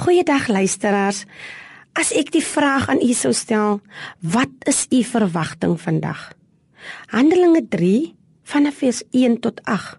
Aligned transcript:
Goeiedag 0.00 0.46
luisteraars. 0.48 1.26
As 1.92 2.08
ek 2.16 2.30
die 2.32 2.40
vraag 2.40 2.86
aan 2.88 3.02
u 3.04 3.10
sou 3.12 3.34
stel, 3.36 3.82
wat 4.24 4.52
is 4.70 4.86
u 4.88 5.02
verwagting 5.04 5.74
vandag? 5.76 6.22
Handelinge 7.12 7.60
3 7.68 8.14
vanaf 8.48 8.78
vers 8.80 9.02
1 9.12 9.36
tot 9.44 9.60
8. 9.68 9.98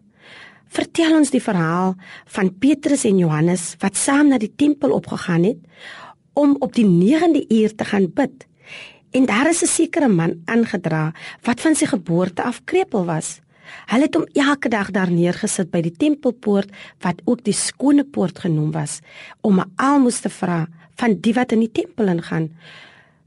Vertel 0.73 1.13
ons 1.19 1.29
die 1.29 1.43
verhaal 1.43 1.93
van 2.33 2.49
Petrus 2.49 3.05
en 3.05 3.21
Johannes 3.21 3.75
wat 3.83 3.99
saam 3.99 4.33
na 4.33 4.41
die 4.41 4.49
tempel 4.49 4.95
opgegaan 4.97 5.45
het 5.45 5.61
om 6.33 6.57
op 6.65 6.73
die 6.73 6.87
9de 6.87 7.45
uur 7.61 7.77
te 7.77 7.85
gaan 7.91 8.09
bid. 8.09 8.47
En 9.13 9.29
daar 9.29 9.53
is 9.53 9.61
'n 9.61 9.69
sekere 9.69 10.09
man 10.09 10.41
aangedra 10.45 11.13
wat 11.45 11.61
van 11.61 11.75
sy 11.75 11.85
geboorte 11.85 12.41
af 12.41 12.63
krepeel 12.65 13.05
was. 13.05 13.37
Hulle 13.91 14.07
het 14.07 14.15
hom 14.15 14.25
elke 14.33 14.69
dag 14.69 14.91
daar 14.91 15.11
neergesit 15.11 15.71
by 15.71 15.81
die 15.81 15.95
tempelpoort 15.95 16.69
wat 17.03 17.21
ook 17.25 17.43
die 17.43 17.55
skone 17.55 18.03
poort 18.03 18.39
genoem 18.39 18.71
was 18.71 18.99
om 19.41 19.59
'n 19.59 19.71
almoes 19.75 20.19
te 20.19 20.29
vra 20.29 20.67
van 20.95 21.17
die 21.21 21.33
wat 21.33 21.51
in 21.51 21.59
die 21.59 21.71
tempel 21.71 22.07
ingaan. 22.07 22.49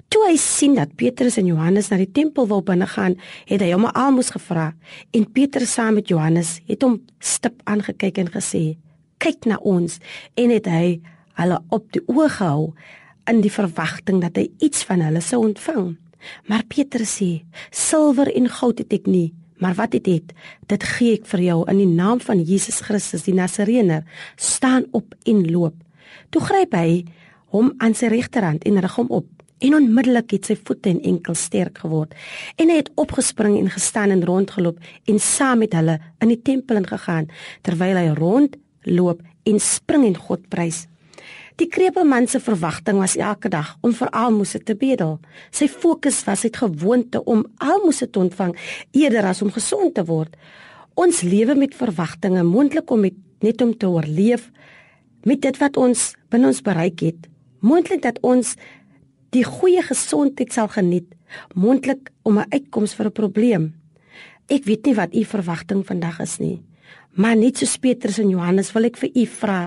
Toe 0.08 0.28
hy 0.28 0.36
sien 0.36 0.74
dat 0.74 0.94
Petrus 0.94 1.36
en 1.40 1.46
Johannes 1.46 1.88
na 1.90 1.96
die 1.96 2.12
tempel 2.12 2.46
wou 2.46 2.60
binne 2.62 2.86
gaan, 2.86 3.16
het 3.50 3.60
hy 3.60 3.72
hom 3.72 3.86
'n 3.86 3.96
almoes 3.98 4.30
gevra 4.30 4.74
en 5.10 5.32
Petrus 5.32 5.72
saam 5.72 5.94
met 5.94 6.08
Johannes 6.08 6.60
het 6.66 6.82
hom 6.82 7.00
stip 7.18 7.60
aangekyk 7.64 8.18
en 8.18 8.30
gesê: 8.30 8.76
"Kyk 9.18 9.44
na 9.46 9.56
ons." 9.56 9.98
En 10.36 10.50
het 10.50 10.66
hy 10.66 11.00
hulle 11.32 11.58
op 11.68 11.92
die 11.92 12.02
oë 12.06 12.28
gehou 12.28 12.74
in 13.26 13.40
die 13.40 13.52
verwagting 13.52 14.20
dat 14.20 14.36
hy 14.36 14.50
iets 14.58 14.84
van 14.84 15.00
hulle 15.00 15.20
sou 15.20 15.40
ontvang. 15.46 15.96
Maar 16.46 16.64
Petrus 16.68 17.20
sê: 17.20 17.44
"Silwer 17.70 18.30
en 18.36 18.48
goud 18.48 18.78
het 18.78 18.92
ek 18.92 19.06
nie, 19.06 19.34
maar 19.64 19.78
wat 19.78 19.96
het 19.96 20.06
het, 20.10 20.34
dit 20.68 20.84
gee 20.94 21.16
ek 21.16 21.28
vir 21.30 21.42
jou 21.46 21.58
in 21.72 21.80
die 21.80 21.88
naam 21.88 22.20
van 22.20 22.42
Jesus 22.44 22.82
Christus 22.84 23.24
die 23.24 23.34
Nasareëner. 23.36 24.04
Staan 24.36 24.84
op 24.92 25.16
en 25.24 25.40
loop." 25.50 25.74
Toe 26.30 26.42
gryp 26.44 26.76
hy 26.76 27.04
hom 27.54 27.72
aan 27.78 27.94
sy 27.96 28.10
regterhand 28.12 28.66
en 28.68 28.80
rig 28.82 28.96
hom 28.98 29.08
op. 29.08 29.26
En 29.64 29.76
onmiddellik 29.78 30.34
het 30.34 30.48
sy 30.50 30.56
voete 30.58 30.90
en 30.90 31.00
enkels 31.06 31.46
sterk 31.48 31.78
geword 31.84 32.12
en 32.60 32.68
hy 32.68 32.80
het 32.82 32.90
opgespring 33.00 33.54
en 33.56 33.70
gestaan 33.72 34.12
en 34.12 34.24
rondgeloop 34.26 34.80
en 35.08 35.20
saam 35.22 35.62
met 35.62 35.76
hulle 35.78 35.94
in 36.20 36.32
die 36.34 36.40
tempel 36.42 36.82
ingegaan 36.82 37.30
terwyl 37.64 37.96
hy 37.96 38.10
rondloop 38.18 39.22
en 39.48 39.62
spring 39.62 40.04
en 40.10 40.18
God 40.26 40.44
prys. 40.52 40.84
Die 41.54 41.68
krepelman 41.70 42.26
se 42.26 42.40
verwagting 42.42 42.98
was 42.98 43.14
elke 43.14 43.48
dag 43.48 43.76
om 43.86 43.92
vir 43.94 44.08
almoses 44.10 44.64
te 44.66 44.74
bedel. 44.74 45.20
Sy 45.54 45.68
fokus 45.70 46.24
was 46.26 46.42
uit 46.42 46.56
gewoonte 46.58 47.20
om 47.30 47.44
almoses 47.62 48.10
te 48.10 48.18
ontvang 48.18 48.56
eerder 48.90 49.28
as 49.30 49.42
om 49.42 49.52
gesond 49.54 49.94
te 49.94 50.02
word. 50.08 50.34
Ons 50.98 51.22
lewe 51.22 51.54
met 51.54 51.76
verwagtinge 51.78 52.42
moontlik 52.42 52.90
om 52.90 53.04
met, 53.06 53.14
net 53.38 53.62
om 53.62 53.70
te 53.70 53.86
oorleef 53.86 54.50
met 55.22 55.40
dit 55.46 55.60
wat 55.62 55.78
ons 55.78 56.02
binne 56.34 56.50
ons 56.50 56.62
bereik 56.66 57.06
het. 57.06 57.30
Moontlik 57.62 58.02
dat 58.02 58.18
ons 58.26 58.56
die 59.34 59.46
goeie 59.46 59.82
gesondheid 59.82 60.52
sal 60.52 60.68
geniet, 60.74 61.06
moontlik 61.54 62.10
om 62.22 62.38
'n 62.38 62.50
uitkoms 62.50 62.94
vir 62.94 63.06
'n 63.06 63.12
probleem. 63.12 63.74
Ek 64.48 64.64
weet 64.64 64.86
nie 64.86 64.94
wat 64.94 65.14
u 65.14 65.24
verwagting 65.24 65.86
vandag 65.86 66.20
is 66.20 66.38
nie, 66.38 66.62
maar 67.14 67.36
net 67.36 67.58
so 67.58 67.80
Petrus 67.80 68.18
en 68.18 68.30
Johannes 68.30 68.72
wil 68.74 68.88
ek 68.90 68.98
vir 69.00 69.10
u 69.14 69.24
vra, 69.26 69.60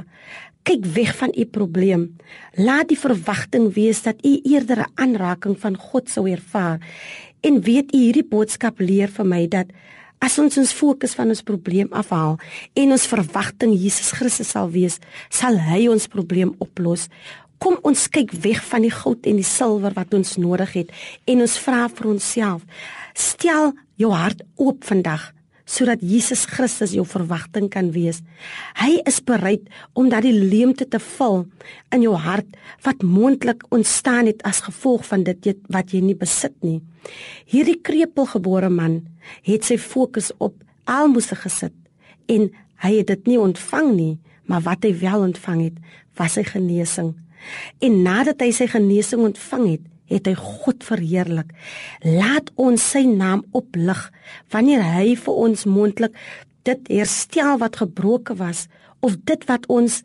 kyk 0.67 0.85
weg 0.97 1.13
van 1.15 1.31
u 1.31 1.45
probleem. 1.47 2.09
Laat 2.59 2.89
die 2.91 2.99
verwagting 2.99 3.69
wees 3.75 4.01
dat 4.03 4.19
u 4.25 4.39
eerder 4.43 4.83
'n 4.83 4.91
aanraking 4.95 5.55
van 5.59 5.77
God 5.77 6.09
sou 6.09 6.27
ervaar. 6.29 6.79
En 7.41 7.61
weet 7.61 7.93
u 7.93 7.97
hierdie 7.97 8.27
boodskap 8.27 8.79
leer 8.79 9.07
vir 9.07 9.25
my 9.25 9.47
dat 9.47 9.67
as 10.19 10.37
ons 10.39 10.57
ons 10.57 10.73
fokus 10.73 11.13
van 11.15 11.29
ons 11.29 11.41
probleem 11.41 11.87
afhaal 11.91 12.37
en 12.73 12.91
ons 12.91 13.07
verwagting 13.07 13.73
Jesus 13.77 14.11
Christus 14.11 14.49
sal 14.49 14.69
wees, 14.69 14.99
sal 15.29 15.57
hy 15.57 15.87
ons 15.87 16.07
probleem 16.07 16.55
oplos. 16.57 17.07
Kom 17.57 17.77
ons 17.83 18.07
kyk 18.09 18.31
weg 18.31 18.63
van 18.65 18.81
die 18.81 18.93
goud 18.93 19.25
en 19.25 19.35
die 19.35 19.43
silwer 19.43 19.93
wat 19.93 20.13
ons 20.13 20.37
nodig 20.37 20.73
het 20.73 20.89
en 21.25 21.41
ons 21.41 21.57
vra 21.57 21.87
vir 21.87 22.07
onsself: 22.07 22.61
Stel 23.13 23.73
jou 23.95 24.11
hart 24.11 24.43
oop 24.55 24.83
vandag 24.83 25.36
sodat 25.67 26.01
Jesus 26.01 26.45
Christus 26.47 26.93
jou 26.95 27.03
verwagting 27.07 27.67
kan 27.71 27.91
wees. 27.91 28.21
Hy 28.79 29.01
is 29.09 29.19
bereid 29.19 29.67
om 29.99 30.07
daardie 30.09 30.35
leemte 30.35 30.87
te 30.87 30.99
vul 31.03 31.43
in 31.93 32.05
jou 32.05 32.15
hart 32.15 32.55
wat 32.87 33.03
moontlik 33.03 33.65
ontstaan 33.75 34.31
het 34.31 34.43
as 34.47 34.63
gevolg 34.65 35.03
van 35.09 35.25
dit 35.27 35.51
wat 35.73 35.91
jy 35.91 36.01
nie 36.05 36.15
besit 36.17 36.55
nie. 36.63 36.79
Hierdie 37.51 37.77
krepelgebore 37.83 38.71
man 38.71 39.01
het 39.43 39.67
sy 39.67 39.77
fokus 39.77 40.31
op 40.39 40.55
almoses 40.87 41.43
gesit 41.43 41.75
en 42.31 42.49
hy 42.83 42.91
het 42.99 43.11
dit 43.11 43.31
nie 43.33 43.39
ontvang 43.41 43.93
nie, 43.95 44.15
maar 44.47 44.63
wat 44.63 44.85
hy 44.85 44.93
wel 44.99 45.23
ontvang 45.27 45.61
het, 45.67 45.77
was 46.19 46.37
sy 46.37 46.43
genesing. 46.47 47.13
En 47.83 48.01
nadat 48.03 48.41
hy 48.43 48.51
sy 48.55 48.67
genesing 48.71 49.23
ontvang 49.27 49.65
het, 49.75 49.85
het 50.11 50.27
hy 50.29 50.35
God 50.39 50.83
verheerlik. 50.87 51.53
Laat 52.03 52.51
ons 52.55 52.83
sy 52.93 53.03
naam 53.07 53.43
oplig 53.57 53.99
wanneer 54.53 54.83
hy 54.83 55.15
vir 55.19 55.41
ons 55.47 55.65
mondelik 55.69 56.15
dit 56.67 56.91
herstel 56.91 57.57
wat 57.61 57.79
gebroken 57.83 58.39
was 58.41 58.67
of 59.05 59.17
dit 59.29 59.43
wat 59.47 59.67
ons 59.71 60.01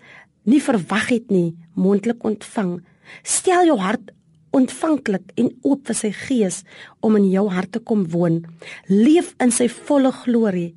nie 0.48 0.62
verwag 0.62 1.08
het 1.10 1.30
nie 1.30 1.52
mondelik 1.78 2.24
ontvang. 2.26 2.80
Stel 3.22 3.66
jou 3.70 3.78
hart 3.80 4.12
ontvanklik 4.52 5.32
en 5.40 5.48
oop 5.64 5.86
vir 5.88 5.96
sy 5.96 6.10
gees 6.12 6.60
om 7.00 7.16
in 7.16 7.30
jou 7.32 7.46
hart 7.50 7.72
te 7.72 7.80
kom 7.80 8.04
woon. 8.12 8.42
Leef 8.90 9.32
in 9.40 9.54
sy 9.54 9.68
volle 9.72 10.12
glorie. 10.12 10.74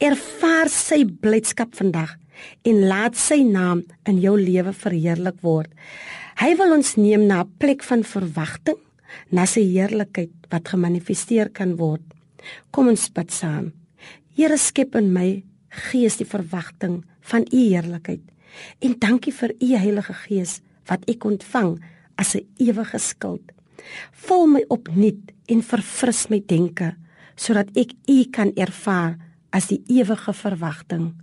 Ervaar 0.00 0.70
sy 0.72 1.04
blydskap 1.04 1.76
vandag 1.76 2.16
en 2.62 2.86
laat 2.88 3.16
sy 3.16 3.42
naam 3.42 3.84
in 4.06 4.20
jou 4.20 4.36
lewe 4.38 4.72
verheerlik 4.72 5.40
word. 5.42 5.70
Hy 6.38 6.54
wil 6.56 6.76
ons 6.76 6.96
neem 6.96 7.26
na 7.26 7.42
'n 7.42 7.52
plek 7.58 7.82
van 7.82 8.02
verwagting, 8.04 8.78
na 9.30 9.46
sy 9.46 9.62
heerlikheid 9.62 10.30
wat 10.50 10.68
gemanifesteer 10.68 11.48
kan 11.48 11.76
word. 11.76 12.02
Kom 12.70 12.88
ons 12.88 13.08
bid 13.08 13.32
saam. 13.32 13.72
Here 14.36 14.56
skep 14.56 14.94
in 14.94 15.12
my 15.12 15.42
gees 15.90 16.16
die 16.16 16.28
verwagting 16.28 17.04
van 17.20 17.46
u 17.52 17.56
heerlikheid. 17.56 18.22
En 18.80 18.94
dankie 18.98 19.32
vir 19.32 19.54
u 19.60 19.76
Heilige 19.76 20.14
Gees 20.14 20.60
wat 20.88 21.04
ek 21.08 21.24
ontvang 21.24 21.78
as 22.16 22.34
'n 22.34 22.46
ewige 22.58 22.98
skild. 22.98 23.52
Vul 24.12 24.46
my 24.46 24.64
opnuut 24.68 25.32
en 25.46 25.62
verfris 25.62 26.28
my 26.28 26.40
denke 26.40 26.96
sodat 27.36 27.68
ek 27.76 27.92
u 28.10 28.24
kan 28.24 28.52
ervaar 28.56 29.16
as 29.50 29.68
die 29.68 29.82
ewige 29.86 30.32
verwagting. 30.32 31.14